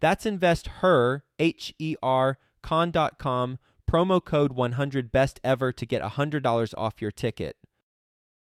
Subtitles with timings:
[0.00, 3.58] That's investher, H E R, con.com,
[3.90, 7.56] promo code 100 best ever to get $100 off your ticket.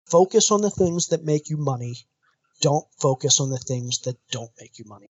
[0.09, 1.95] Focus on the things that make you money
[2.61, 5.07] don't focus on the things that don't make you money.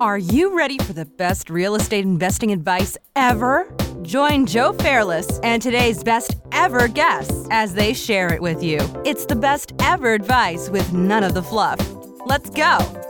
[0.00, 3.72] Are you ready for the best real estate investing advice ever?
[4.02, 8.78] Join Joe Fairless and today's best ever guests as they share it with you.
[9.04, 11.78] It's the best ever advice with none of the fluff.
[12.26, 13.03] Let's go.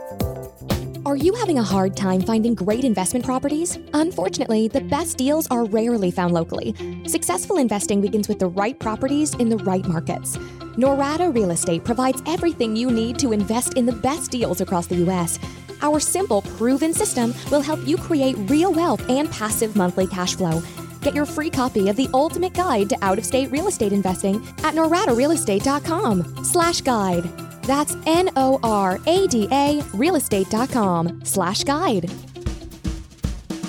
[1.05, 3.77] Are you having a hard time finding great investment properties?
[3.93, 6.73] Unfortunately, the best deals are rarely found locally.
[7.05, 10.37] Successful investing begins with the right properties in the right markets.
[10.79, 14.95] Norada Real Estate provides everything you need to invest in the best deals across the
[14.95, 15.37] U.S.
[15.83, 20.63] Our simple, proven system will help you create real wealth and passive monthly cash flow.
[21.01, 26.43] Get your free copy of the ultimate guide to out-of-state real estate investing at noradarealestate.com
[26.43, 27.44] slash guide.
[27.65, 32.11] That's N-O-R-A-D-A realestate.com slash guide.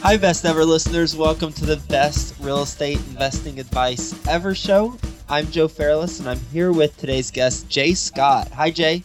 [0.03, 1.17] Hi, best ever listeners.
[1.17, 4.97] Welcome to the best real estate investing advice ever show.
[5.29, 8.49] I'm Joe Fairless, and I'm here with today's guest, Jay Scott.
[8.53, 9.03] Hi, Jay.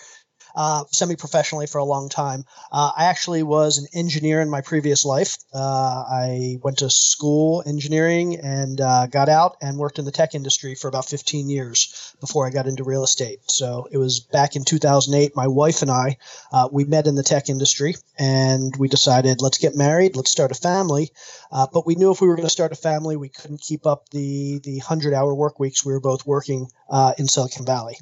[0.55, 2.45] uh, semi professionally for a long time.
[2.71, 5.39] Uh, I actually was an engineer in my previous life.
[5.53, 10.35] Uh, I went to school engineering and uh, got out and worked in the tech
[10.35, 13.41] industry for about 15 years before I got into real estate.
[13.51, 15.37] So it was back in 2008.
[15.37, 16.19] My wife and I,
[16.53, 20.51] uh, we met in the tech industry and we decided let's get married, let's start
[20.51, 21.11] a family.
[21.51, 23.87] Uh, but we knew if we were going to start a family, we couldn't keep
[23.87, 26.69] up the the 100 hour work weeks we were both working
[27.19, 27.99] in Silicon Valley.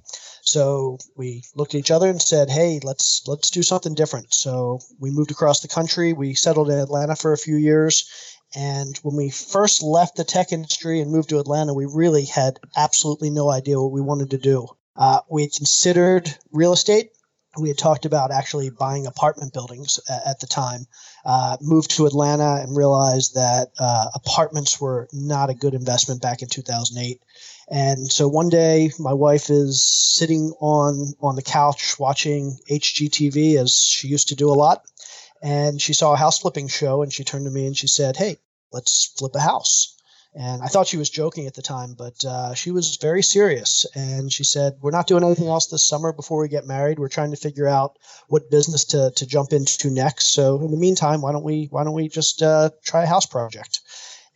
[0.51, 4.81] So we looked at each other and said, "Hey, let's let's do something different." So
[4.99, 6.13] we moved across the country.
[6.13, 8.05] We settled in Atlanta for a few years,
[8.57, 12.59] and when we first left the tech industry and moved to Atlanta, we really had
[12.77, 14.67] absolutely no idea what we wanted to do.
[14.97, 17.11] Uh, we had considered real estate.
[17.57, 20.87] We had talked about actually buying apartment buildings at the time.
[21.25, 26.43] Uh, moved to Atlanta and realized that uh, apartments were not a good investment back
[26.43, 27.21] in 2008
[27.71, 33.77] and so one day, my wife is sitting on on the couch watching HGTV as
[33.77, 34.85] she used to do a lot,
[35.41, 38.17] and she saw a house flipping show, and she turned to me and she said,
[38.17, 38.39] "Hey,
[38.73, 39.97] let's flip a house."
[40.35, 43.87] And I thought she was joking at the time, but uh, she was very serious.
[43.95, 46.99] And she said, "We're not doing anything else this summer before we get married.
[46.99, 50.33] We're trying to figure out what business to, to jump into next.
[50.33, 53.27] So in the meantime, why don't we why don't we just uh, try a house
[53.27, 53.81] project?"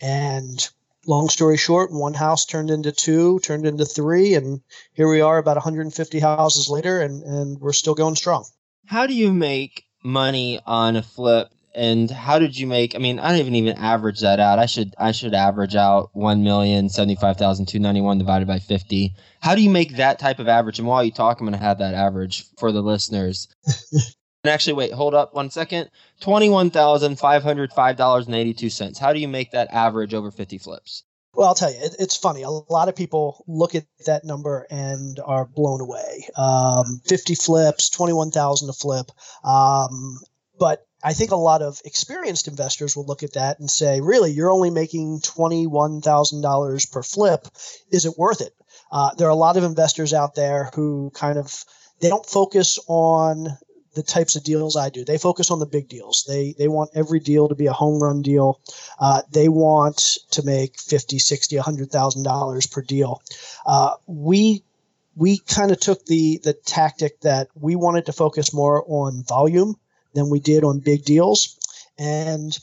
[0.01, 0.69] And
[1.06, 4.61] long story short, one house turned into two, turned into three, and
[4.95, 8.45] here we are about 150 houses later, and, and we're still going strong.
[8.87, 11.49] How do you make money on a flip?
[11.77, 12.95] And how did you make?
[12.95, 14.61] I mean, I didn't even even average that out.
[14.61, 18.47] I should I should average out one million seventy five thousand two ninety one divided
[18.47, 19.17] by fifty.
[19.41, 20.79] How do you make that type of average?
[20.79, 23.49] And while you talk, I'm going to have that average for the listeners.
[24.44, 25.91] and actually, wait, hold up one second.
[26.20, 28.99] Twenty one thousand five hundred five dollars and eighty two cents.
[28.99, 31.02] How do you make that average over fifty flips?
[31.35, 32.43] Well, I'll tell you, it, it's funny.
[32.43, 36.29] A lot of people look at that number and are blown away.
[36.37, 39.11] Um, 50 flips, 21,000 a flip.
[39.43, 40.20] Um,
[40.61, 44.31] but I think a lot of experienced investors will look at that and say, really,
[44.31, 47.49] you're only making $21,000 per flip.
[47.90, 48.55] Is it worth it?
[48.93, 51.64] Uh, there are a lot of investors out there who kind of
[52.00, 53.49] they don't focus on
[53.94, 55.05] the types of deals I do.
[55.05, 56.25] They focus on the big deals.
[56.29, 58.61] They they want every deal to be a home run deal.
[58.99, 63.23] Uh, they want to make 50, 60, 100,000 dollars per deal.
[63.67, 64.62] Uh, we
[65.17, 69.76] we kind of took the the tactic that we wanted to focus more on volume
[70.14, 71.58] than we did on big deals.
[71.99, 72.58] And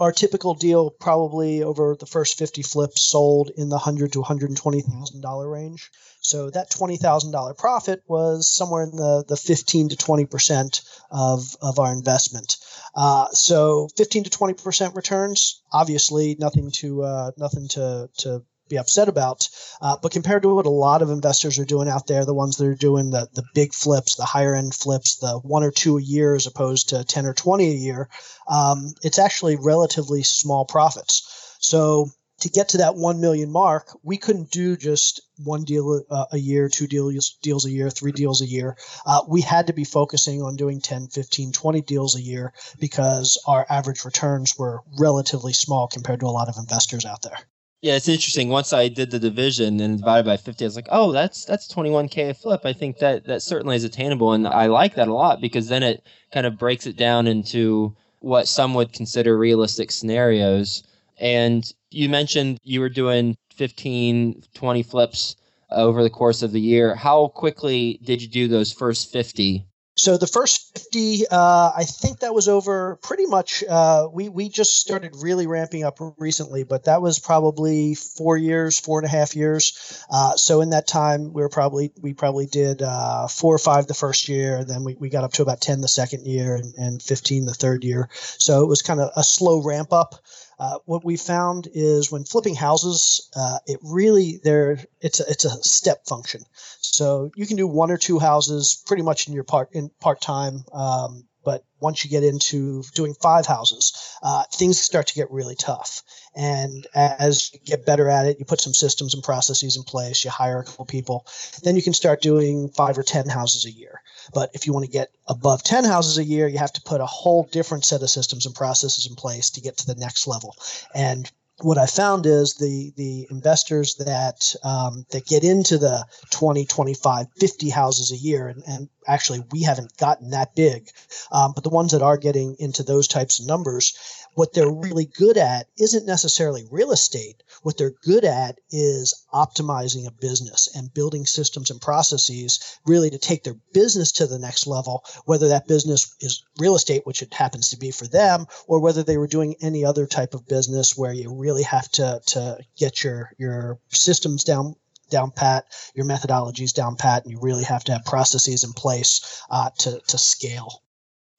[0.00, 5.20] our typical deal probably over the first 50 flips sold in the 100 to 120,000
[5.20, 5.90] dollar range.
[6.22, 11.92] So that $20,000 profit was somewhere in the, the 15 to 20% of, of our
[11.92, 12.56] investment.
[12.94, 19.08] Uh, so 15 to 20% returns, obviously nothing to, uh, nothing to, to be upset
[19.08, 19.48] about.
[19.82, 22.56] Uh, but compared to what a lot of investors are doing out there, the ones
[22.56, 25.98] that are doing the, the big flips, the higher end flips, the one or two
[25.98, 28.08] a year as opposed to 10 or 20 a year,
[28.48, 31.56] um, it's actually relatively small profits.
[31.60, 36.24] So to get to that 1 million mark, we couldn't do just one deal uh,
[36.32, 38.76] a year, two deals, deals a year, three deals a year.
[39.06, 43.38] Uh, we had to be focusing on doing 10, 15, 20 deals a year because
[43.46, 47.38] our average returns were relatively small compared to a lot of investors out there.
[47.82, 48.48] Yeah, it's interesting.
[48.48, 51.68] Once I did the division and divided by fifty, I was like, "Oh, that's that's
[51.68, 54.94] twenty one k a flip." I think that that certainly is attainable, and I like
[54.94, 58.92] that a lot because then it kind of breaks it down into what some would
[58.94, 60.82] consider realistic scenarios.
[61.18, 65.36] And you mentioned you were doing 15, 20 flips
[65.70, 66.94] over the course of the year.
[66.94, 69.66] How quickly did you do those first fifty?
[70.00, 73.62] So the first 50, uh, I think that was over pretty much.
[73.68, 78.80] Uh, we we just started really ramping up recently, but that was probably four years,
[78.80, 80.02] four and a half years.
[80.10, 83.88] Uh, so in that time, we were probably we probably did uh, four or five
[83.88, 86.54] the first year, and then we, we got up to about 10 the second year,
[86.56, 88.08] and, and 15 the third year.
[88.12, 90.14] So it was kind of a slow ramp up.
[90.58, 95.44] Uh, what we found is when flipping houses, uh, it really there it's a, it's
[95.44, 96.42] a step function.
[96.92, 100.20] So you can do one or two houses pretty much in your part in part
[100.20, 100.64] time.
[100.72, 103.92] Um, but once you get into doing five houses,
[104.22, 106.02] uh, things start to get really tough.
[106.36, 110.22] And as you get better at it, you put some systems and processes in place,
[110.24, 111.26] you hire a couple people,
[111.62, 114.02] then you can start doing five or 10 houses a year.
[114.34, 117.00] But if you want to get above 10 houses a year, you have to put
[117.00, 120.26] a whole different set of systems and processes in place to get to the next
[120.26, 120.54] level.
[120.94, 121.30] And
[121.62, 127.26] what I found is the the investors that um, that get into the 20, 25,
[127.38, 130.88] 50 houses a year, and, and actually we haven't gotten that big,
[131.32, 133.94] um, but the ones that are getting into those types of numbers,
[134.34, 137.42] what they're really good at isn't necessarily real estate.
[137.62, 143.18] What they're good at is optimizing a business and building systems and processes really to
[143.18, 147.34] take their business to the next level, whether that business is real estate, which it
[147.34, 150.96] happens to be for them, or whether they were doing any other type of business
[150.96, 154.76] where you really have to, to get your, your systems down
[155.10, 159.42] down pat, your methodologies down pat, and you really have to have processes in place
[159.50, 160.82] uh, to, to scale.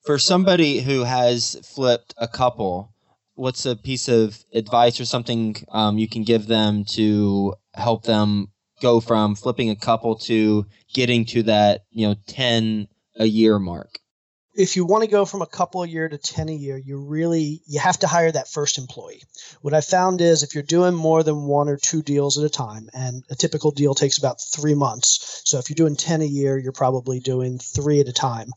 [0.04, 2.92] For somebody who has flipped a couple,
[3.34, 8.48] what's a piece of advice or something um, you can give them to help them
[8.80, 13.98] go from flipping a couple to getting to that you know 10 a year mark
[14.54, 16.98] if you want to go from a couple a year to 10 a year you
[16.98, 19.22] really you have to hire that first employee.
[19.60, 22.50] What i found is if you're doing more than one or two deals at a
[22.50, 25.42] time and a typical deal takes about three months.
[25.44, 28.50] So if you're doing 10 a year you're probably doing three at a time.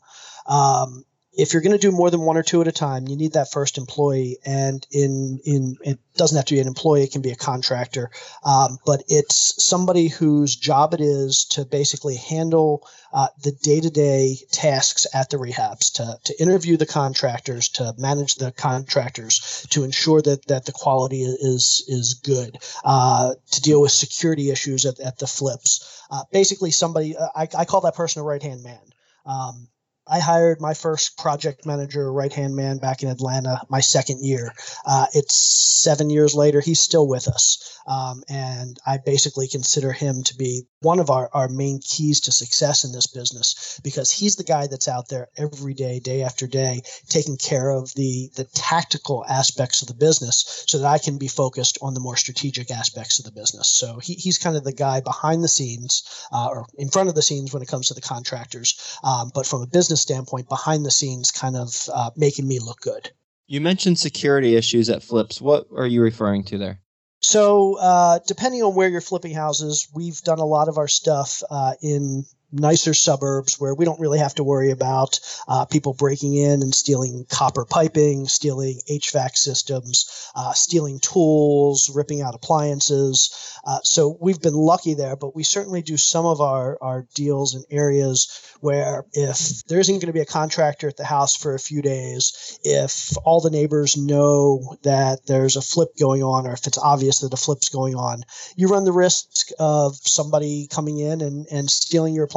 [0.47, 1.05] Um,
[1.37, 3.33] if you're going to do more than one or two at a time, you need
[3.33, 4.37] that first employee.
[4.45, 8.09] And in in it doesn't have to be an employee; it can be a contractor.
[8.43, 15.07] Um, but it's somebody whose job it is to basically handle uh, the day-to-day tasks
[15.13, 20.47] at the rehabs, to to interview the contractors, to manage the contractors, to ensure that
[20.47, 25.27] that the quality is is good, uh, to deal with security issues at, at the
[25.27, 26.01] flips.
[26.09, 28.79] Uh, basically, somebody uh, I, I call that person a right-hand man.
[29.25, 29.67] Um,
[30.07, 34.53] I hired my first project manager, right hand man, back in Atlanta, my second year.
[34.85, 36.62] Uh, it's seven years later.
[36.62, 37.79] He's still with us.
[37.88, 42.31] Um, and I basically consider him to be one of our, our main keys to
[42.31, 46.47] success in this business because he's the guy that's out there every day, day after
[46.47, 51.17] day, taking care of the, the tactical aspects of the business so that I can
[51.17, 53.67] be focused on the more strategic aspects of the business.
[53.67, 57.15] So he, he's kind of the guy behind the scenes uh, or in front of
[57.15, 59.00] the scenes when it comes to the contractors.
[59.03, 62.81] Um, but from a business standpoint, behind the scenes, kind of uh, making me look
[62.81, 63.11] good.
[63.47, 65.39] You mentioned security issues at Flips.
[65.39, 66.79] What are you referring to there?
[67.21, 71.41] So, uh, depending on where you're flipping houses, we've done a lot of our stuff
[71.49, 72.25] uh, in
[72.59, 76.74] nicer suburbs where we don't really have to worry about uh, people breaking in and
[76.74, 83.59] stealing copper piping, stealing HVAC systems, uh, stealing tools, ripping out appliances.
[83.65, 87.55] Uh, so we've been lucky there, but we certainly do some of our, our deals
[87.55, 91.53] in areas where if there isn't going to be a contractor at the house for
[91.53, 96.53] a few days, if all the neighbors know that there's a flip going on, or
[96.53, 98.24] if it's obvious that a flip's going on,
[98.55, 102.27] you run the risk of somebody coming in and, and stealing your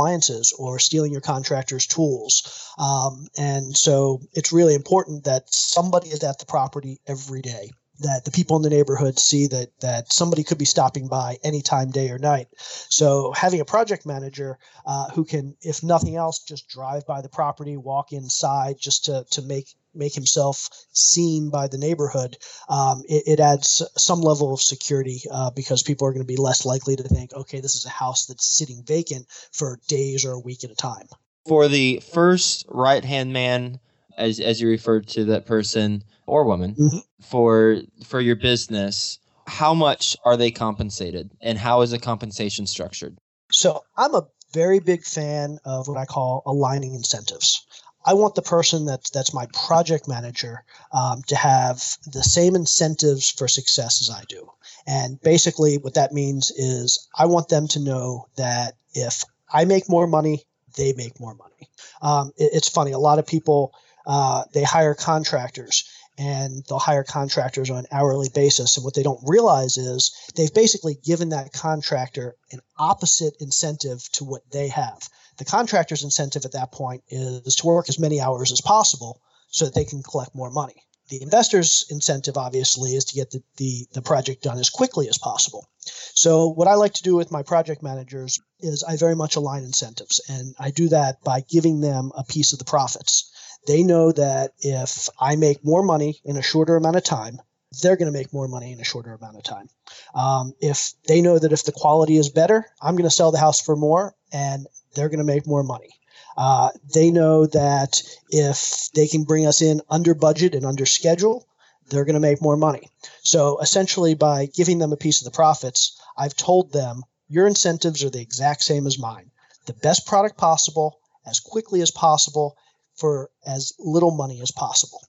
[0.59, 2.73] or stealing your contractor's tools.
[2.79, 8.25] Um, and so it's really important that somebody is at the property every day that
[8.25, 12.11] the people in the neighborhood see that that somebody could be stopping by anytime day
[12.11, 17.07] or night so having a project manager uh, who can if nothing else just drive
[17.07, 22.37] by the property walk inside just to to make make himself seen by the neighborhood
[22.69, 26.37] um, it, it, adds some level of security uh, because people are going to be
[26.37, 30.33] less likely to think okay this is a house that's sitting vacant for days or
[30.33, 31.07] a week at a time.
[31.47, 33.81] For the first right hand man
[34.17, 36.99] as as you referred to that person or woman mm-hmm.
[37.23, 43.17] for for your business how much are they compensated and how is the compensation structured?
[43.51, 47.67] So i'm a very big fan of what i call aligning incentives
[48.05, 53.31] i want the person that's that's my project manager um, to have the same incentives
[53.31, 54.51] for success as i do
[54.87, 59.89] and basically what that means is i want them to know that if i make
[59.89, 60.45] more money
[60.77, 61.69] they make more money
[62.03, 63.75] um, it, it's funny a lot of people
[64.07, 65.85] uh, they hire contractors
[66.19, 68.77] and they'll hire contractors on an hourly basis.
[68.77, 74.25] And what they don't realize is they've basically given that contractor an opposite incentive to
[74.25, 75.09] what they have.
[75.39, 79.65] The contractor's incentive at that point is to work as many hours as possible so
[79.65, 80.75] that they can collect more money.
[81.09, 85.17] The investor's incentive, obviously, is to get the, the, the project done as quickly as
[85.17, 85.67] possible.
[85.81, 89.65] So, what I like to do with my project managers is I very much align
[89.65, 93.33] incentives, and I do that by giving them a piece of the profits
[93.69, 97.41] they know that if I make more money in a shorter amount of time,
[97.83, 99.69] they're going to make more money in a shorter amount of time.
[100.15, 103.39] Um, if they know that if the quality is better, I'm going to sell the
[103.39, 105.91] house for more and they're going to make more money.
[106.37, 111.47] Uh, they know that if they can bring us in under budget and under schedule,
[111.89, 112.89] they're going to make more money.
[113.23, 118.05] So essentially, by giving them a piece of the profits, I've told them your incentives
[118.05, 119.31] are the exact same as mine.
[119.67, 122.57] The best product possible, as quickly as possible,
[122.97, 125.03] for as little money as possible.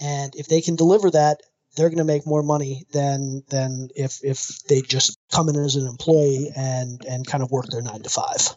[0.00, 1.40] And if they can deliver that,
[1.76, 5.76] they're going to make more money than than if if they just come in as
[5.76, 8.56] an employee and and kind of work their nine to five.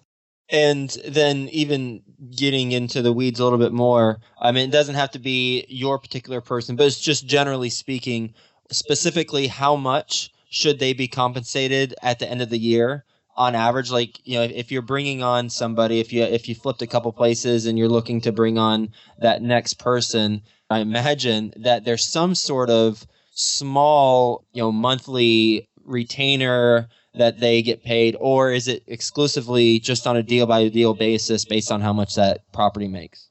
[0.50, 2.02] And then even
[2.36, 5.66] getting into the weeds a little bit more, I mean, it doesn't have to be
[5.70, 8.34] your particular person, but it's just generally speaking,
[8.72, 13.04] specifically how much should they be compensated at the end of the year
[13.36, 13.90] on average?
[13.90, 17.12] Like you know if, you're bringing on somebody if you if you flipped a couple
[17.12, 22.36] places and you're looking to bring on that next person i imagine that there's some
[22.36, 29.80] sort of small you know monthly retainer that they get paid or is it exclusively
[29.80, 33.30] just on a deal by deal basis based on how much that property makes?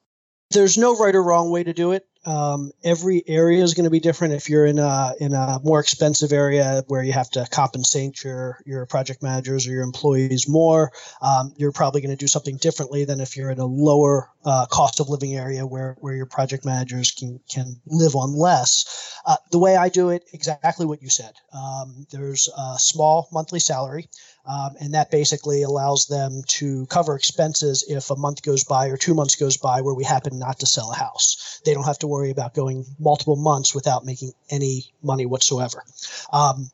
[0.51, 3.91] There's no right or wrong way to do it um, every area is going to
[3.91, 4.35] be different.
[4.35, 8.61] If you're in a in a more expensive area where you have to compensate your
[8.64, 13.05] your project managers or your employees more, um, you're probably going to do something differently
[13.05, 16.64] than if you're in a lower uh, cost of living area where where your project
[16.64, 19.19] managers can can live on less.
[19.26, 21.33] Uh, the way I do it, exactly what you said.
[21.52, 24.09] Um, there's a small monthly salary.
[24.45, 28.97] Um, and that basically allows them to cover expenses if a month goes by or
[28.97, 31.61] two months goes by where we happen not to sell a house.
[31.65, 35.85] They don't have to worry about going multiple months without making any money whatsoever.
[36.33, 36.71] Um,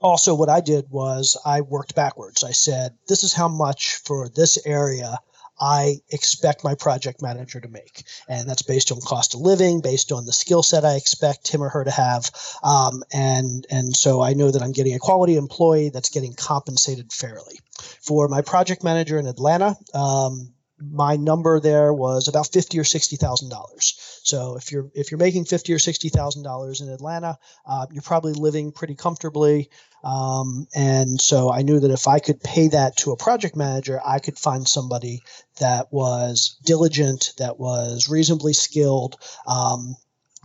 [0.00, 2.42] also, what I did was I worked backwards.
[2.42, 5.18] I said, this is how much for this area
[5.60, 8.04] I expect my project manager to make.
[8.28, 11.62] And that's based on cost of living, based on the skill set I expect him
[11.62, 12.30] or her to have.
[12.62, 17.12] Um, and, and so I know that I'm getting a quality employee that's getting compensated
[17.12, 17.60] fairly.
[18.02, 20.52] For my project manager in Atlanta, um,
[20.92, 24.20] my number there was about fifty or sixty thousand dollars.
[24.22, 28.02] So if you're if you're making fifty or sixty thousand dollars in Atlanta, uh, you're
[28.02, 29.70] probably living pretty comfortably.
[30.02, 34.00] Um, and so I knew that if I could pay that to a project manager,
[34.04, 35.22] I could find somebody
[35.60, 39.96] that was diligent, that was reasonably skilled, um,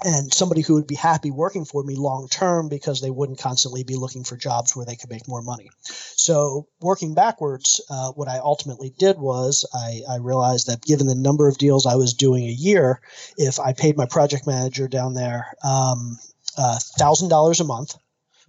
[0.04, 3.84] and somebody who would be happy working for me long term because they wouldn't constantly
[3.84, 5.70] be looking for jobs where they could make more money.
[5.84, 11.16] So, working backwards, uh, what I ultimately did was I, I, realized that given the
[11.16, 13.02] number of deals I was doing a year,
[13.38, 16.18] if I paid my project manager down there um,
[16.58, 17.96] $1,000 a month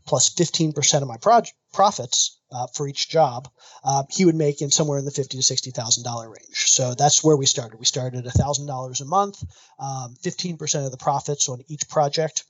[0.06, 3.48] plus 15% of my project profits, uh, for each job,
[3.84, 6.66] uh, he would make in somewhere in the fifty to sixty thousand dollar range.
[6.66, 7.78] So that's where we started.
[7.78, 9.42] We started at thousand dollars a month,
[9.78, 12.44] um, fifteen um, percent of the profits on each project,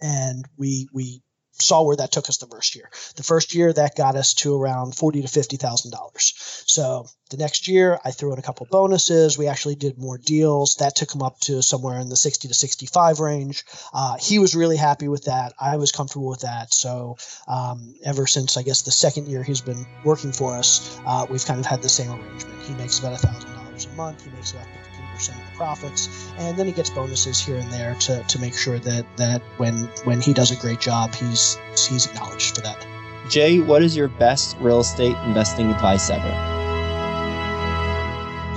[0.00, 2.88] and we we saw where that took us the first year.
[3.16, 6.34] The first year that got us to around forty to fifty thousand dollars.
[6.66, 9.38] So the next year I threw in a couple bonuses.
[9.38, 10.76] We actually did more deals.
[10.76, 13.64] That took him up to somewhere in the sixty to sixty-five range.
[13.92, 15.52] Uh, he was really happy with that.
[15.60, 16.72] I was comfortable with that.
[16.72, 17.16] So
[17.46, 21.44] um, ever since I guess the second year he's been working for us, uh, we've
[21.44, 22.62] kind of had the same arrangement.
[22.62, 23.49] He makes about a thousand
[23.84, 24.24] dollars a month.
[24.24, 24.66] He makes about
[25.14, 28.54] percent of the profits, and then he gets bonuses here and there to, to make
[28.54, 31.58] sure that that when when he does a great job, he's
[31.88, 32.86] he's acknowledged for that.
[33.28, 36.30] Jay, what is your best real estate investing advice ever?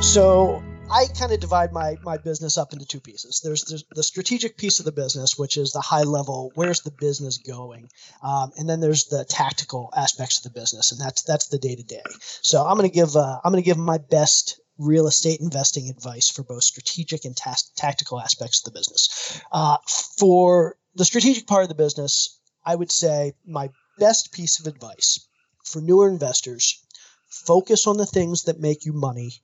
[0.02, 3.42] So I kind of divide my my business up into two pieces.
[3.44, 6.92] There's, there's, the strategic piece of the business, which is the high level, where's the
[6.92, 7.90] business going,
[8.22, 11.76] um, and then there's the tactical aspects of the business, and that's that's the day
[11.76, 12.04] to day.
[12.42, 15.90] So I'm going to give uh, I'm going to give my best real estate investing
[15.90, 19.42] advice for both strategic and ta- tactical aspects of the business.
[19.52, 19.78] Uh,
[20.18, 25.28] for the strategic part of the business, I would say my best piece of advice
[25.64, 26.84] for newer investors
[27.30, 29.42] focus on the things that make you money.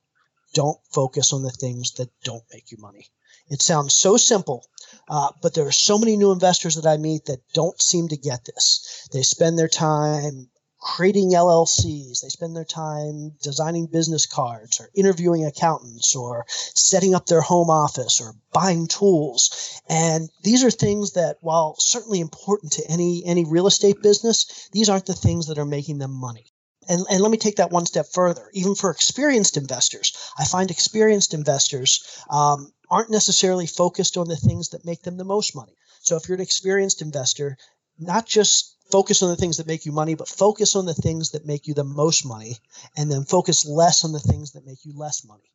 [0.54, 3.10] Don't focus on the things that don't make you money.
[3.48, 4.64] It sounds so simple,
[5.08, 8.16] uh, but there are so many new investors that I meet that don't seem to
[8.16, 9.08] get this.
[9.12, 12.22] They spend their time creating LLCs.
[12.22, 17.70] They spend their time designing business cards or interviewing accountants or setting up their home
[17.70, 19.80] office or buying tools.
[19.88, 24.88] And these are things that, while certainly important to any, any real estate business, these
[24.88, 26.46] aren't the things that are making them money.
[26.88, 28.48] And, and let me take that one step further.
[28.52, 34.70] Even for experienced investors, I find experienced investors um, aren't necessarily focused on the things
[34.70, 35.74] that make them the most money.
[36.00, 37.58] So if you're an experienced investor,
[37.98, 41.30] not just focus on the things that make you money, but focus on the things
[41.30, 42.58] that make you the most money,
[42.96, 45.50] and then focus less on the things that make you less money.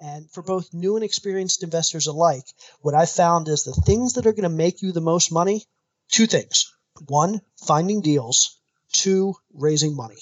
[0.00, 2.44] And for both new and experienced investors alike,
[2.82, 5.64] what I found is the things that are going to make you the most money
[6.08, 6.72] two things.
[7.06, 8.56] One, finding deals.
[8.92, 10.18] Two, raising money.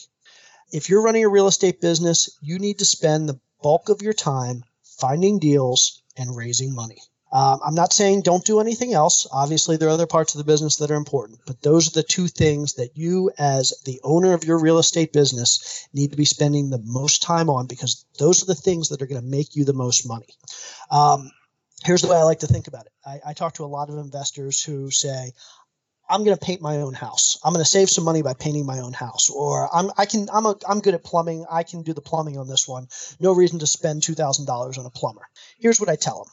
[0.72, 4.12] If you're running a real estate business, you need to spend the bulk of your
[4.12, 7.00] time finding deals and raising money.
[7.32, 9.26] Um, I'm not saying don't do anything else.
[9.32, 12.02] Obviously, there are other parts of the business that are important, but those are the
[12.04, 16.24] two things that you, as the owner of your real estate business, need to be
[16.24, 19.56] spending the most time on because those are the things that are going to make
[19.56, 20.28] you the most money.
[20.90, 21.30] Um,
[21.84, 23.90] here's the way I like to think about it I, I talk to a lot
[23.90, 25.32] of investors who say,
[26.08, 27.36] I'm going to paint my own house.
[27.42, 29.28] I'm going to save some money by painting my own house.
[29.28, 31.44] Or I'm I can I'm a, I'm good at plumbing.
[31.50, 32.86] I can do the plumbing on this one.
[33.18, 35.26] No reason to spend two thousand dollars on a plumber.
[35.58, 36.32] Here's what I tell them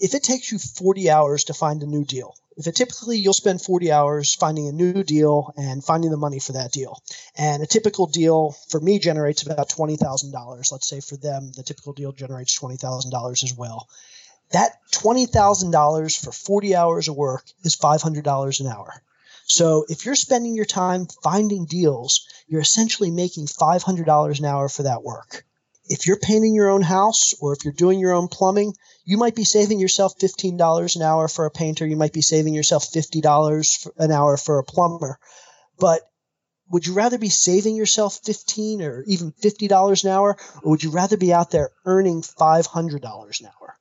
[0.00, 3.32] if it takes you 40 hours to find a new deal, if it typically you'll
[3.32, 7.02] spend 40 hours finding a new deal and finding the money for that deal,
[7.36, 10.72] and a typical deal for me generates about $20,000.
[10.72, 13.88] Let's say for them, the typical deal generates $20,000 as well.
[14.50, 19.02] That $20,000 for 40 hours of work is $500 an hour.
[19.44, 24.82] So if you're spending your time finding deals, you're essentially making $500 an hour for
[24.82, 25.44] that work
[25.88, 28.74] if you're painting your own house or if you're doing your own plumbing,
[29.04, 31.86] you might be saving yourself $15 an hour for a painter.
[31.86, 35.18] You might be saving yourself $50 an hour for a plumber.
[35.78, 36.02] But
[36.70, 40.90] would you rather be saving yourself 15 or even $50 an hour, or would you
[40.90, 43.77] rather be out there earning $500 an hour?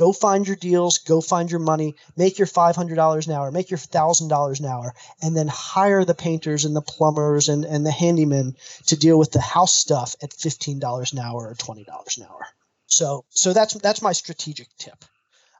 [0.00, 3.76] Go find your deals, go find your money, make your $500 an hour, make your
[3.76, 8.56] $1,000 an hour, and then hire the painters and the plumbers and, and the handymen
[8.86, 12.46] to deal with the house stuff at $15 an hour or $20 an hour.
[12.86, 15.04] So, so that's, that's my strategic tip.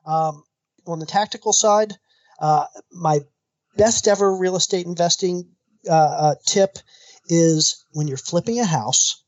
[0.07, 0.43] Um,
[0.87, 1.93] on the tactical side,
[2.39, 3.19] uh, my
[3.77, 5.51] best ever real estate investing
[5.87, 6.79] uh, uh, tip
[7.27, 9.23] is when you're flipping a house,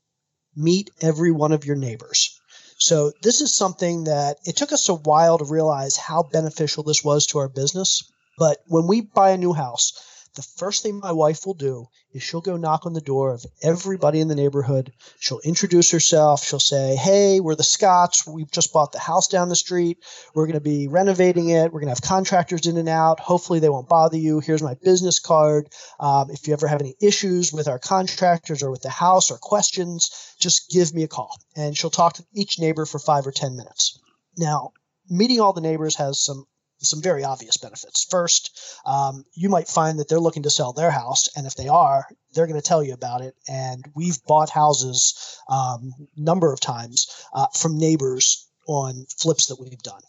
[0.55, 2.39] meet every one of your neighbors.
[2.83, 7.01] So this is something that it took us a while to realize how beneficial this
[7.01, 8.03] was to our business.
[8.37, 9.93] But when we buy a new house,
[10.35, 13.45] the first thing my wife will do is she'll go knock on the door of
[13.61, 14.91] everybody in the neighborhood.
[15.19, 16.43] She'll introduce herself.
[16.43, 18.25] She'll say, Hey, we're the Scotts.
[18.25, 19.99] We've just bought the house down the street.
[20.33, 21.71] We're going to be renovating it.
[21.71, 23.19] We're going to have contractors in and out.
[23.19, 24.39] Hopefully, they won't bother you.
[24.39, 25.69] Here's my business card.
[25.99, 29.37] Um, if you ever have any issues with our contractors or with the house or
[29.37, 31.37] questions, just give me a call.
[31.55, 33.99] And she'll talk to each neighbor for five or 10 minutes.
[34.37, 34.71] Now,
[35.09, 36.45] meeting all the neighbors has some
[36.79, 38.03] some very obvious benefits.
[38.03, 41.67] First, um, you might find that they're looking to sell their house, and if they
[41.67, 43.35] are, they're going to tell you about it.
[43.47, 49.77] And we've bought houses um, number of times uh, from neighbors on flips that we've
[49.79, 50.01] done.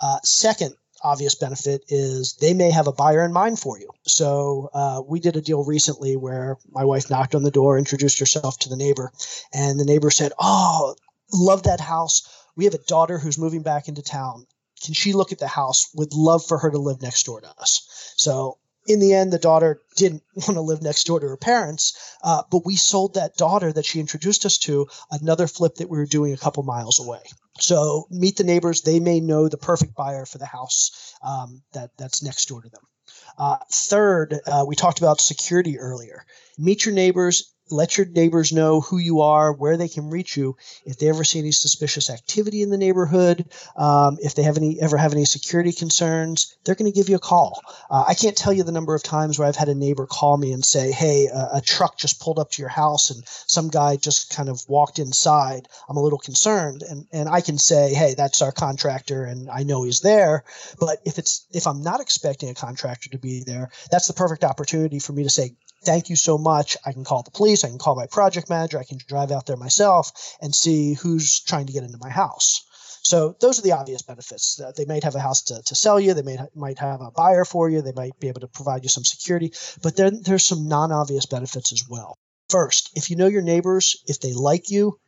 [0.00, 3.88] Uh, second, obvious benefit is they may have a buyer in mind for you.
[4.06, 8.18] So uh, we did a deal recently where my wife knocked on the door, introduced
[8.18, 9.12] herself to the neighbor,
[9.52, 10.94] and the neighbor said, "Oh,
[11.32, 14.46] love that house." We have a daughter who's moving back into town
[14.82, 15.88] can she look at the house?
[15.94, 18.14] Would love for her to live next door to us.
[18.16, 22.16] So in the end, the daughter didn't want to live next door to her parents,
[22.22, 25.98] uh, but we sold that daughter that she introduced us to another flip that we
[25.98, 27.20] were doing a couple miles away.
[27.60, 31.90] So meet the neighbors; they may know the perfect buyer for the house um, that
[31.98, 32.82] that's next door to them.
[33.36, 36.24] Uh, third, uh, we talked about security earlier.
[36.56, 40.56] Meet your neighbors let your neighbors know who you are, where they can reach you.
[40.84, 44.80] If they ever see any suspicious activity in the neighborhood, um, if they have any
[44.80, 47.62] ever have any security concerns, they're going to give you a call.
[47.90, 50.36] Uh, I can't tell you the number of times where I've had a neighbor call
[50.36, 53.68] me and say, "Hey, a, a truck just pulled up to your house and some
[53.68, 55.68] guy just kind of walked inside.
[55.88, 59.62] I'm a little concerned." And and I can say, "Hey, that's our contractor, and I
[59.62, 60.44] know he's there."
[60.78, 64.44] But if it's if I'm not expecting a contractor to be there, that's the perfect
[64.44, 65.54] opportunity for me to say,
[65.88, 66.76] thank you so much.
[66.84, 67.64] I can call the police.
[67.64, 68.78] I can call my project manager.
[68.78, 72.62] I can drive out there myself and see who's trying to get into my house.
[73.02, 74.60] So those are the obvious benefits.
[74.76, 76.12] They might have a house to, to sell you.
[76.12, 77.80] They may, might have a buyer for you.
[77.80, 79.54] They might be able to provide you some security.
[79.82, 82.18] But then there's some non-obvious benefits as well.
[82.50, 84.98] First, if you know your neighbors, if they like you,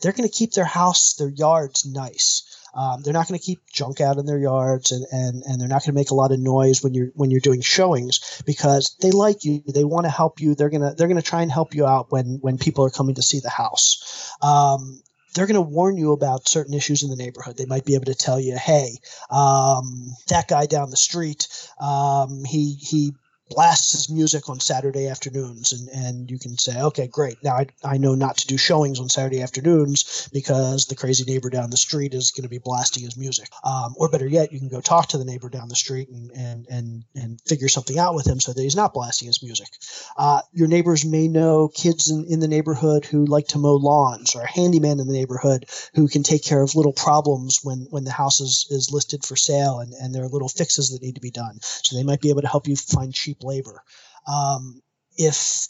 [0.00, 2.44] they're going to keep their house, their yards nice.
[2.74, 5.68] Um, they're not going to keep junk out in their yards, and, and, and they're
[5.68, 8.96] not going to make a lot of noise when you're when you're doing showings because
[9.00, 9.62] they like you.
[9.66, 10.54] They want to help you.
[10.54, 13.22] They're gonna they're gonna try and help you out when when people are coming to
[13.22, 14.32] see the house.
[14.42, 15.02] Um,
[15.34, 17.56] they're going to warn you about certain issues in the neighborhood.
[17.56, 18.98] They might be able to tell you, "Hey,
[19.30, 21.46] um, that guy down the street,
[21.80, 23.14] um, he he
[23.50, 27.36] blasts his music on Saturday afternoons, and, and you can say, okay, great.
[27.42, 31.50] Now I, I know not to do showings on Saturday afternoons because the crazy neighbor
[31.50, 33.48] down the street is going to be blasting his music.
[33.64, 36.30] Um, or better yet, you can go talk to the neighbor down the street and,
[36.30, 39.68] and, and, and figure something out with him so that he's not blasting his music.
[40.16, 44.34] Uh, your neighbors may know kids in, in the neighborhood who like to mow lawns
[44.34, 48.04] or a handyman in the neighborhood who can take care of little problems when, when
[48.04, 51.16] the house is, is listed for sale and, and there are little fixes that need
[51.16, 51.58] to be done.
[51.60, 53.82] So they might be able to help you find cheap labor.
[54.26, 54.80] Um,
[55.16, 55.68] if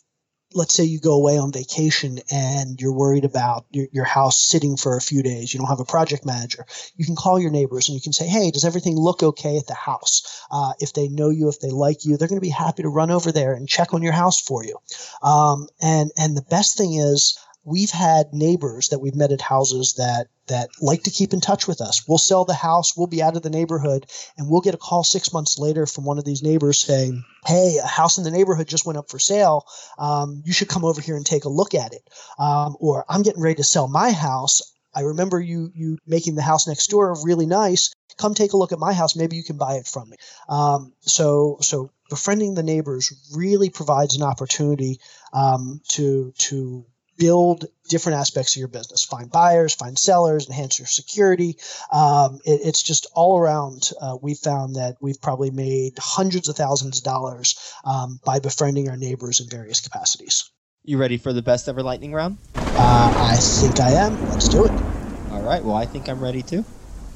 [0.53, 4.77] let's say you go away on vacation and you're worried about your, your house sitting
[4.77, 7.89] for a few days, you don't have a project manager, you can call your neighbors
[7.89, 10.45] and you can say, Hey, does everything look okay at the house?
[10.51, 12.89] Uh, if they know you, if they like you, they're going to be happy to
[12.89, 14.77] run over there and check on your house for you.
[15.23, 17.39] Um, and, and the best thing is
[17.71, 21.69] we've had neighbors that we've met at houses that that like to keep in touch
[21.69, 22.09] with us.
[22.09, 24.07] We'll sell the house, we'll be out of the neighborhood,
[24.37, 27.79] and we'll get a call six months later from one of these neighbors saying, "Hey,
[27.83, 29.65] a house in the neighborhood just went up for sale.
[29.97, 32.03] Um, you should come over here and take a look at it."
[32.39, 34.61] Um, or I'm getting ready to sell my house.
[34.93, 37.93] I remember you you making the house next door really nice.
[38.19, 39.15] Come take a look at my house.
[39.15, 40.17] Maybe you can buy it from me.
[40.49, 45.01] Um, so so befriending the neighbors really provides an opportunity
[45.33, 46.85] um, to to
[47.21, 51.57] build different aspects of your business find buyers find sellers enhance your security
[51.93, 56.57] um, it, it's just all around uh, we found that we've probably made hundreds of
[56.57, 60.51] thousands of dollars um, by befriending our neighbors in various capacities
[60.85, 62.39] You ready for the best ever lightning round?
[62.57, 64.73] uh, i think i am let's do it
[65.31, 66.65] All right, well, I think I'm ready too.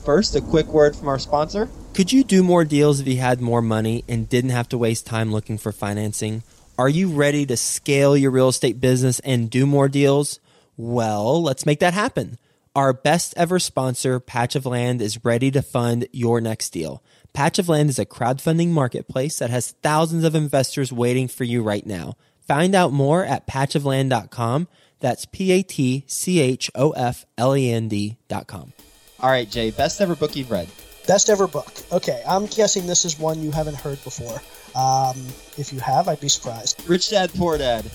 [0.04, 1.68] First, a quick word from our sponsor.
[1.94, 5.06] Could you do more deals if you had more money and didn't have to waste
[5.06, 6.42] time looking for financing?
[6.76, 10.40] Are you ready to scale your real estate business and do more deals?
[10.76, 12.36] Well, let's make that happen.
[12.74, 17.00] Our best ever sponsor, Patch of Land, is ready to fund your next deal.
[17.32, 21.62] Patch of Land is a crowdfunding marketplace that has thousands of investors waiting for you
[21.62, 22.16] right now.
[22.40, 24.66] Find out more at patchofland.com.
[24.98, 28.72] That's P A T C H O F L E N D.com.
[29.20, 30.68] All right, Jay, best ever book you've read.
[31.06, 34.40] best ever book okay i'm guessing this is one you haven't heard before
[34.74, 35.16] um,
[35.56, 37.90] if you have i'd be surprised Rich Dad, Poor Dad.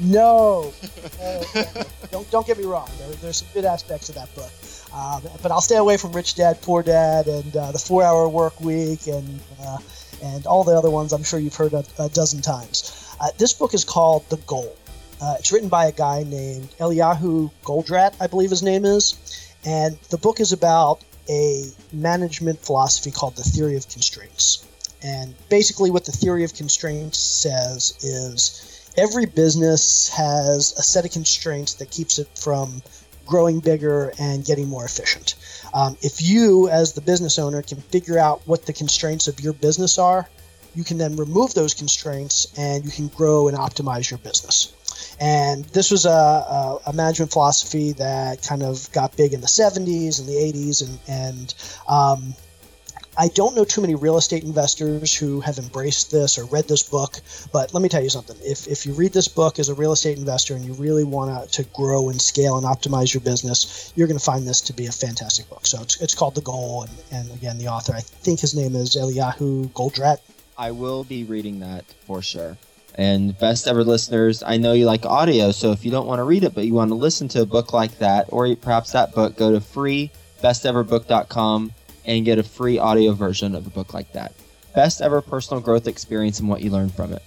[0.00, 0.72] No,
[1.18, 1.42] No,
[2.10, 2.88] don't don't get me wrong.
[2.98, 4.50] There, there's some good aspects of that book,
[4.94, 8.28] um, but I'll stay away from Rich Dad Poor Dad and uh, the Four Hour
[8.28, 9.78] Work Week and uh,
[10.22, 13.12] and all the other ones I'm sure you've heard a, a dozen times.
[13.20, 14.76] Uh, this book is called The Goal.
[15.20, 19.16] Uh, it's written by a guy named Eliyahu Goldratt, I believe his name is.
[19.64, 24.64] And the book is about a management philosophy called the theory of constraints.
[25.02, 31.12] And basically, what the theory of constraints says is every business has a set of
[31.12, 32.82] constraints that keeps it from
[33.26, 35.34] growing bigger and getting more efficient.
[35.74, 39.52] Um, if you, as the business owner, can figure out what the constraints of your
[39.52, 40.26] business are,
[40.74, 44.72] you can then remove those constraints and you can grow and optimize your business.
[45.20, 49.46] And this was a, a, a, management philosophy that kind of got big in the
[49.46, 50.86] 70s and the 80s.
[50.86, 51.54] And, and
[51.88, 52.34] um,
[53.20, 56.84] I don't know too many real estate investors who have embraced this or read this
[56.84, 57.16] book.
[57.52, 58.36] But let me tell you something.
[58.44, 61.50] If, if you read this book as a real estate investor and you really want
[61.50, 64.86] to grow and scale and optimize your business, you're going to find this to be
[64.86, 65.66] a fantastic book.
[65.66, 66.84] So it's, it's called The Goal.
[66.84, 70.18] And, and again, the author, I think his name is Eliyahu Goldratt.
[70.56, 72.56] I will be reading that for sure.
[72.94, 76.24] And best ever listeners, I know you like audio, so if you don't want to
[76.24, 79.12] read it, but you want to listen to a book like that, or perhaps that
[79.12, 81.72] book, go to freebesteverbook.com
[82.08, 84.32] and get a free audio version of a book like that.
[84.74, 87.22] Best ever personal growth experience and what you learned from it.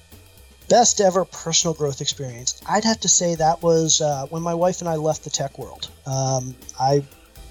[0.68, 2.60] Best ever personal growth experience.
[2.68, 5.60] I'd have to say that was uh, when my wife and I left the tech
[5.60, 5.90] world.
[6.06, 7.04] Um, I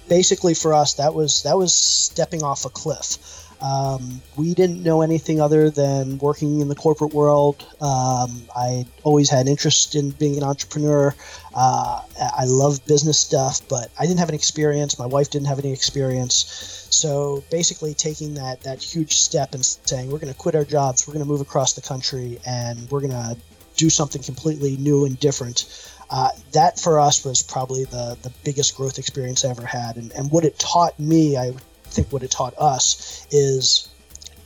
[0.08, 3.39] basically for us that was that was stepping off a cliff.
[3.62, 7.62] Um, we didn't know anything other than working in the corporate world.
[7.80, 11.14] Um, I always had interest in being an entrepreneur.
[11.54, 14.98] Uh, I love business stuff, but I didn't have any experience.
[14.98, 16.86] My wife didn't have any experience.
[16.90, 21.06] So basically, taking that that huge step and saying we're going to quit our jobs,
[21.06, 23.36] we're going to move across the country, and we're going to
[23.76, 25.66] do something completely new and different.
[26.10, 29.96] Uh, that for us was probably the, the biggest growth experience I ever had.
[29.96, 31.52] And, and what it taught me, I
[31.90, 33.88] think what it taught us is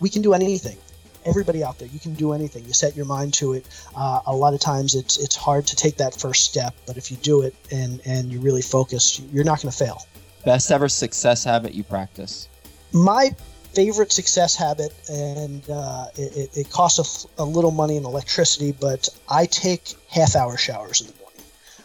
[0.00, 0.76] we can do anything.
[1.24, 2.64] Everybody out there, you can do anything.
[2.66, 3.66] You set your mind to it.
[3.96, 7.10] Uh, a lot of times, it's it's hard to take that first step, but if
[7.10, 10.06] you do it and and you really focus, you're not going to fail.
[10.44, 12.48] Best ever success habit you practice.
[12.92, 13.34] My
[13.74, 19.08] favorite success habit, and uh, it, it, costs a, a, little money in electricity, but
[19.28, 21.24] I take half hour showers in the morning.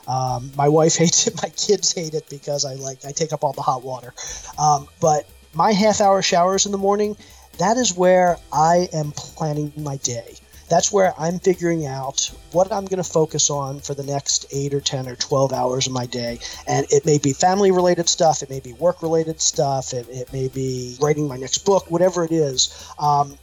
[0.08, 3.44] Um, my wife hates it, my kids hate it because I like I take up
[3.44, 4.14] all the hot water.
[4.58, 5.28] Um, but
[5.60, 7.18] my half hour showers in the morning,
[7.58, 10.36] that is where I am planning my day.
[10.70, 14.74] That's where I'm figuring out what I'm going to focus on for the next eight
[14.74, 16.40] or 10 or 12 hours of my day.
[16.66, 20.32] And it may be family related stuff, it may be work related stuff, it, it
[20.32, 22.90] may be writing my next book, whatever it is.
[22.98, 23.38] Um,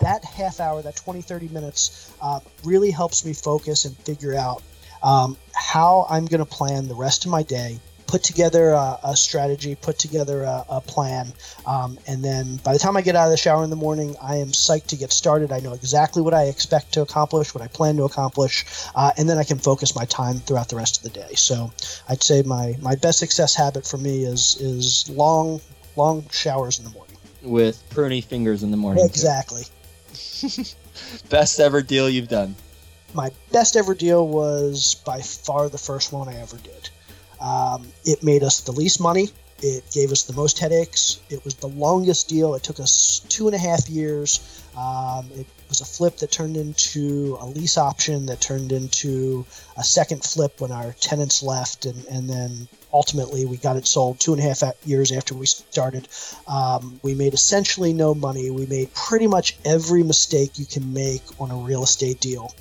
[0.00, 4.62] that half hour, that 20, 30 minutes, uh, really helps me focus and figure out
[5.02, 9.16] um, how I'm going to plan the rest of my day put together a, a
[9.16, 11.32] strategy, put together a, a plan,
[11.66, 14.16] um, and then by the time I get out of the shower in the morning,
[14.22, 15.52] I am psyched to get started.
[15.52, 18.64] I know exactly what I expect to accomplish, what I plan to accomplish,
[18.94, 21.34] uh, and then I can focus my time throughout the rest of the day.
[21.34, 21.72] So
[22.08, 25.60] I'd say my my best success habit for me is is long
[25.96, 27.04] long showers in the morning
[27.44, 29.04] with pruny fingers in the morning.
[29.04, 29.64] Exactly.
[31.28, 32.54] best ever deal you've done.
[33.12, 36.90] My best ever deal was by far the first one I ever did.
[37.44, 39.28] Um, it made us the least money.
[39.62, 41.20] It gave us the most headaches.
[41.30, 42.54] It was the longest deal.
[42.54, 44.62] It took us two and a half years.
[44.76, 49.44] Um, it was a flip that turned into a lease option that turned into
[49.76, 54.18] a second flip when our tenants left, and, and then ultimately we got it sold
[54.18, 56.08] two and a half years after we started.
[56.48, 58.50] Um, we made essentially no money.
[58.50, 62.54] We made pretty much every mistake you can make on a real estate deal.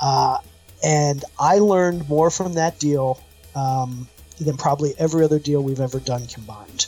[0.00, 0.38] Uh,
[0.82, 3.20] and I learned more from that deal
[3.54, 4.08] um,
[4.40, 6.86] than probably every other deal we've ever done combined.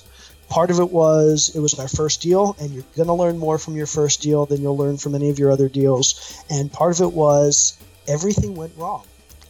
[0.48, 3.58] Part of it was it was our first deal, and you're going to learn more
[3.58, 6.44] from your first deal than you'll learn from any of your other deals.
[6.50, 9.04] And part of it was everything went wrong.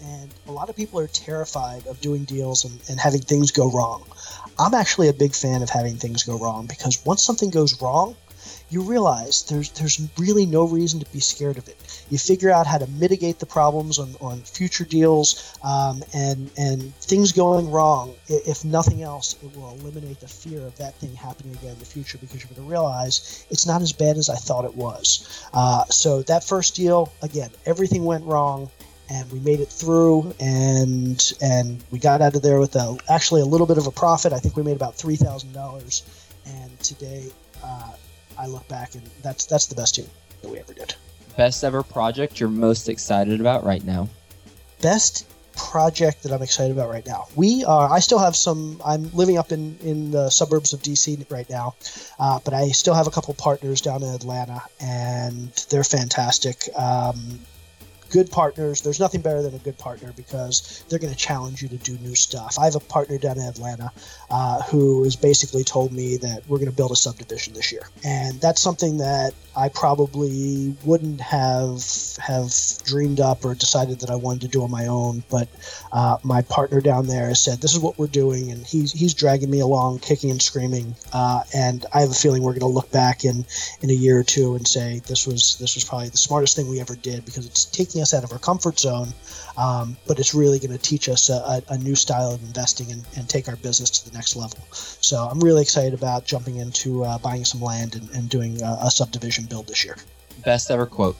[0.04, 3.70] And a lot of people are terrified of doing deals and, and having things go
[3.70, 4.04] wrong.
[4.58, 8.16] I'm actually a big fan of having things go wrong because once something goes wrong,
[8.72, 12.04] you realize there's there's really no reason to be scared of it.
[12.08, 16.94] You figure out how to mitigate the problems on, on future deals, um, and and
[16.96, 18.14] things going wrong.
[18.28, 21.84] If nothing else, it will eliminate the fear of that thing happening again in the
[21.84, 25.46] future because you're going to realize it's not as bad as I thought it was.
[25.52, 28.70] Uh, so that first deal, again, everything went wrong
[29.10, 33.42] and we made it through and and we got out of there with a, actually
[33.42, 36.02] a little bit of a profit i think we made about $3000
[36.46, 37.28] and today
[37.62, 37.92] uh,
[38.38, 40.06] I look back and that's that's the best team
[40.42, 40.94] that we ever did.
[41.36, 44.08] Best ever project you're most excited about right now?
[44.80, 47.26] Best project that I'm excited about right now.
[47.34, 47.90] We are.
[47.90, 48.80] I still have some.
[48.84, 51.74] I'm living up in in the suburbs of DC right now,
[52.18, 56.68] uh, but I still have a couple partners down in Atlanta, and they're fantastic.
[56.76, 57.40] Um,
[58.12, 58.82] good partners.
[58.82, 61.96] There's nothing better than a good partner because they're going to challenge you to do
[61.98, 62.58] new stuff.
[62.60, 63.90] I have a partner down in Atlanta
[64.30, 67.88] uh, who has basically told me that we're going to build a subdivision this year,
[68.04, 71.82] and that's something that I probably wouldn't have
[72.18, 72.52] have
[72.84, 75.24] dreamed up or decided that I wanted to do on my own.
[75.30, 75.48] But
[75.90, 79.14] uh, my partner down there has said this is what we're doing, and he's he's
[79.14, 80.94] dragging me along, kicking and screaming.
[81.12, 83.46] Uh, and I have a feeling we're going to look back in
[83.80, 86.68] in a year or two and say this was this was probably the smartest thing
[86.68, 89.08] we ever did because it's taking us out of our comfort zone,
[89.56, 93.02] um, but it's really going to teach us a, a, new style of investing and,
[93.16, 94.58] and, take our business to the next level.
[94.72, 98.78] So I'm really excited about jumping into uh, buying some land and, and doing a,
[98.82, 99.96] a subdivision build this year.
[100.44, 101.16] Best ever quote.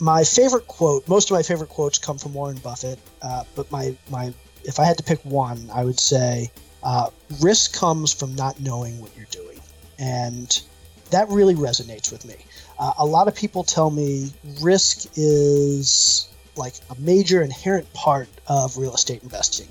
[0.00, 1.08] My favorite quote.
[1.08, 4.32] Most of my favorite quotes come from Warren Buffett, uh, but my my
[4.64, 6.50] if I had to pick one, I would say
[6.82, 7.10] uh,
[7.40, 9.58] risk comes from not knowing what you're doing,
[9.98, 10.62] and
[11.10, 12.36] that really resonates with me.
[12.78, 18.76] Uh, a lot of people tell me risk is like a major inherent part of
[18.76, 19.68] real estate investing.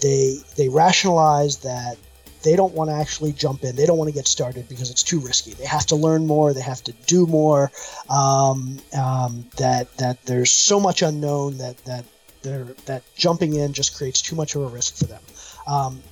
[0.00, 1.96] They they rationalize that
[2.42, 3.74] they don't want to actually jump in.
[3.74, 5.54] They don't want to get started because it's too risky.
[5.54, 6.52] They have to learn more.
[6.52, 7.70] They have to do more.
[8.08, 12.04] Um, um, that that there's so much unknown that that
[12.42, 15.22] that jumping in just creates too much of a risk for them.
[15.66, 16.02] Um,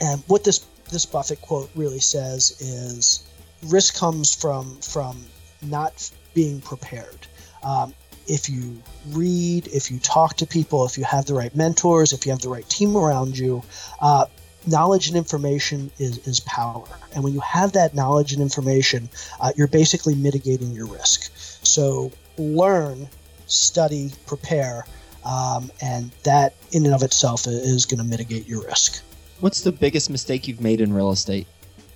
[0.00, 3.24] and what this this Buffett quote really says is
[3.64, 5.24] risk comes from from
[5.62, 7.26] not being prepared.
[7.62, 7.94] Um,
[8.26, 12.24] if you read, if you talk to people, if you have the right mentors, if
[12.24, 13.62] you have the right team around you,
[14.00, 14.26] uh,
[14.66, 16.84] knowledge and information is, is power.
[17.14, 19.08] And when you have that knowledge and information,
[19.40, 21.32] uh, you're basically mitigating your risk.
[21.64, 23.08] So learn,
[23.46, 24.86] study, prepare,
[25.24, 29.02] um, and that in and of itself is going to mitigate your risk.
[29.40, 31.46] What's the biggest mistake you've made in real estate?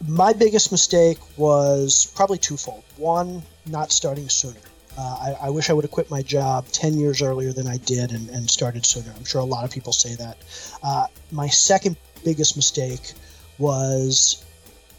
[0.06, 2.84] My biggest mistake was probably twofold.
[2.96, 4.60] One, not starting sooner.
[4.98, 7.76] Uh, I, I, wish I would have quit my job 10 years earlier than I
[7.78, 9.12] did and, and started sooner.
[9.14, 10.38] I'm sure a lot of people say that.
[10.82, 13.12] Uh, my second biggest mistake
[13.58, 14.42] was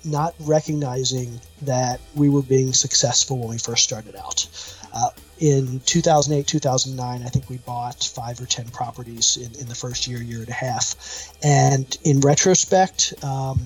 [0.05, 4.47] not recognizing that we were being successful when we first started out.
[4.93, 9.75] Uh, in 2008, 2009, I think we bought five or 10 properties in, in the
[9.75, 10.95] first year, year and a half.
[11.43, 13.59] And in retrospect, um,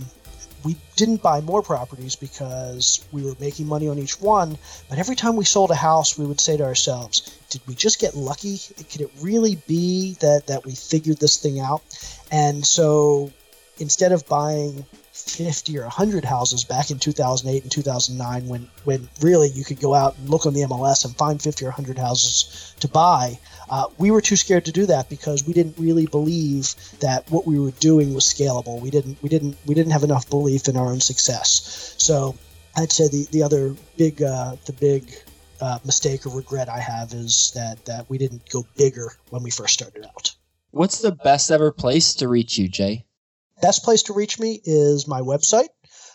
[0.63, 4.57] we didn't buy more properties because we were making money on each one.
[4.89, 7.99] But every time we sold a house, we would say to ourselves, did we just
[7.99, 8.59] get lucky?
[8.91, 11.81] Could it really be that, that we figured this thing out?
[12.31, 13.31] And so
[13.79, 19.49] instead of buying 50 or 100 houses back in 2008 and 2009 when, when really
[19.49, 22.73] you could go out and look on the MLS and find 50 or 100 houses
[22.79, 23.37] to buy,
[23.69, 27.45] uh, we were too scared to do that because we didn't really believe that what
[27.45, 28.79] we were doing was scalable.
[28.79, 31.95] We didn't we didn't we didn't have enough belief in our own success.
[31.97, 32.35] So
[32.77, 35.11] I'd say the the other big uh, the big
[35.59, 39.51] uh, mistake or regret I have is that that we didn't go bigger when we
[39.51, 40.33] first started out.
[40.71, 43.05] What's the best ever place to reach you, Jay?
[43.61, 45.69] Best place to reach me is my website,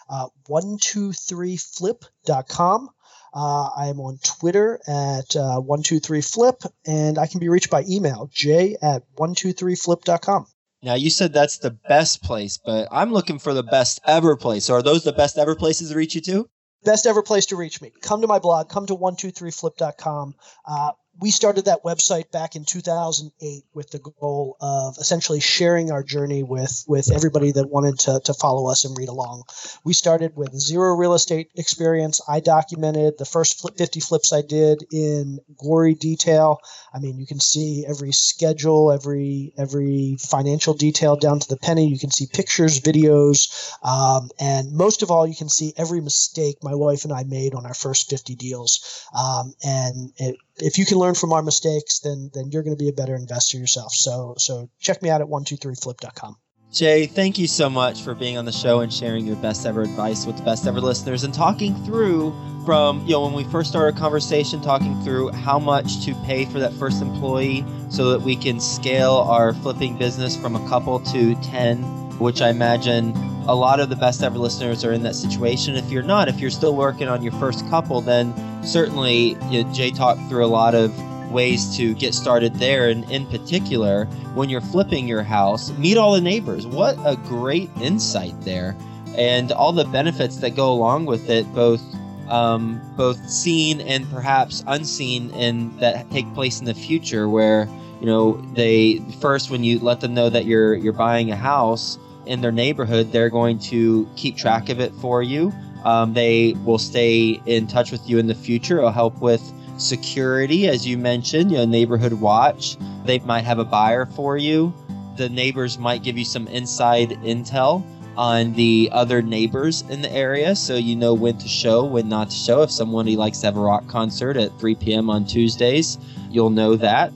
[0.09, 2.91] uh, 123flip.com.
[3.35, 8.31] Uh, I am on Twitter at uh, 123flip, and I can be reached by email,
[8.33, 10.47] j at 123flip.com.
[10.83, 14.65] Now, you said that's the best place, but I'm looking for the best ever place.
[14.65, 16.49] So are those the best ever places to reach you to?
[16.85, 17.93] Best ever place to reach me.
[18.03, 20.35] Come to my blog, come to 123flip.com.
[20.65, 26.03] Uh, we started that website back in 2008 with the goal of essentially sharing our
[26.03, 29.45] journey with with everybody that wanted to, to follow us and read along.
[29.85, 32.21] We started with zero real estate experience.
[32.29, 36.61] I documented the first 50 flips I did in gory detail.
[36.93, 41.89] I mean, you can see every schedule, every every financial detail down to the penny.
[41.89, 46.59] You can see pictures, videos, um, and most of all, you can see every mistake
[46.63, 49.07] my wife and I made on our first 50 deals.
[49.17, 52.83] Um, and it, if you can learn from our mistakes, then then you're going to
[52.83, 53.93] be a better investor yourself.
[53.93, 56.37] So so check me out at one two three flip.com.
[56.73, 59.83] Jay, thank you so much for being on the show and sharing your best ever
[59.83, 62.35] advice with the best ever listeners and talking through
[62.67, 66.45] from, you know, when we first started a conversation, talking through how much to pay
[66.45, 70.99] for that first employee so that we can scale our flipping business from a couple
[71.01, 73.15] to 10, which I imagine
[73.49, 75.77] a lot of the best ever listeners are in that situation.
[75.77, 79.73] If you're not, if you're still working on your first couple, then certainly you know,
[79.73, 80.93] Jay talked through a lot of
[81.31, 82.89] ways to get started there.
[82.89, 86.67] And in particular, when you're flipping your house, meet all the neighbors.
[86.67, 88.77] What a great insight there.
[89.17, 91.83] And all the benefits that go along with it, both
[92.29, 97.69] um, both seen and perhaps unseen, and that take place in the future, where
[98.01, 101.99] you know, they first when you let them know that you're you're buying a house
[102.27, 105.53] in their neighborhood, they're going to keep track of it for you.
[105.85, 108.79] Um, they will stay in touch with you in the future.
[108.79, 109.43] It'll help with
[109.79, 112.77] security, as you mentioned, you know, neighborhood watch.
[113.05, 114.75] They might have a buyer for you.
[115.17, 117.85] The neighbors might give you some inside intel
[118.17, 122.31] on the other neighbors in the area so you know when to show, when not
[122.31, 122.63] to show.
[122.63, 125.11] If somebody likes to have a rock concert at 3 p.m.
[125.11, 125.99] on Tuesdays,
[126.31, 127.13] you'll know that.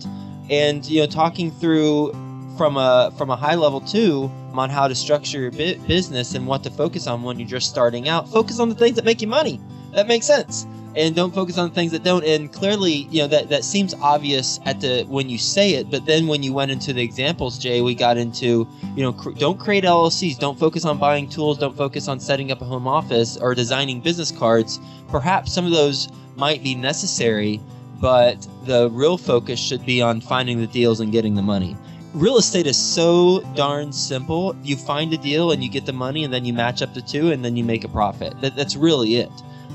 [0.51, 2.13] And you know, talking through
[2.61, 6.63] from a from a high level too on how to structure your business and what
[6.63, 8.29] to focus on when you're just starting out.
[8.29, 9.59] Focus on the things that make you money.
[9.95, 10.67] That makes sense.
[10.95, 12.23] And don't focus on things that don't.
[12.23, 16.05] And clearly you know that that seems obvious at the when you say it but
[16.05, 19.59] then when you went into the examples jay we got into you know cr- don't
[19.59, 21.57] create llcs don't focus on buying tools.
[21.57, 24.81] Don't focus on setting up a home office or designing business cards.
[25.09, 27.59] Perhaps some of those might be necessary
[28.03, 31.75] but the real focus should be on finding the deals and getting the money
[32.15, 34.57] real estate is so darn simple.
[34.63, 37.03] You find a deal and you get the money and then you match up the
[37.03, 38.41] two and then you make a profit.
[38.41, 39.31] That, that's really it.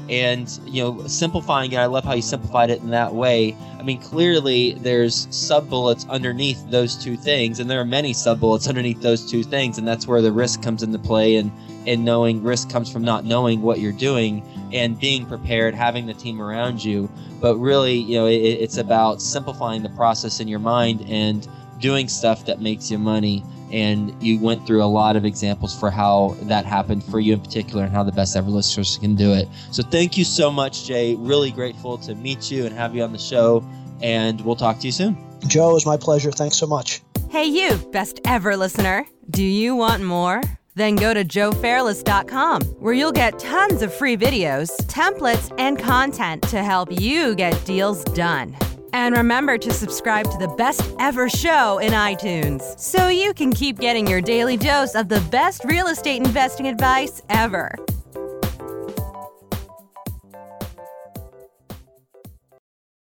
[0.08, 3.56] And you know simplifying it i love how you simplified it in that way.
[3.80, 8.40] I mean clearly there's sub bullets underneath those two things and there are many sub
[8.40, 11.52] bullets underneath those two things and that's where the risk comes into play and
[11.88, 16.14] and knowing risk comes from not knowing what you're doing and being prepared having the
[16.14, 17.10] team around you.
[17.42, 21.48] But really you know it, it's about simplifying the process in your mind and
[21.80, 25.90] doing stuff that makes you money and you went through a lot of examples for
[25.90, 29.34] how that happened for you in particular and how the best ever listeners can do
[29.34, 29.48] it.
[29.72, 31.16] So thank you so much, Jay.
[31.16, 33.68] Really grateful to meet you and have you on the show.
[34.02, 35.18] And we'll talk to you soon.
[35.48, 36.32] Joe, it was my pleasure.
[36.32, 37.02] Thanks so much.
[37.30, 39.06] Hey, you, best ever listener.
[39.30, 40.42] Do you want more?
[40.76, 46.64] Then go to joefairless.com, where you'll get tons of free videos, templates, and content to
[46.64, 48.56] help you get deals done.
[48.96, 53.78] And remember to subscribe to the best ever show in iTunes so you can keep
[53.78, 57.76] getting your daily dose of the best real estate investing advice ever.